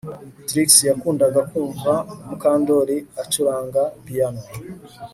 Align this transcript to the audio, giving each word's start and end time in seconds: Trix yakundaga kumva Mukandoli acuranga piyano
Trix 0.47 0.69
yakundaga 0.89 1.41
kumva 1.51 1.93
Mukandoli 2.27 2.97
acuranga 3.21 3.81
piyano 4.05 4.41